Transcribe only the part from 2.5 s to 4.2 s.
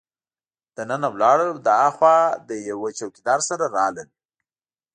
یوه چوکیدار سره راغلل.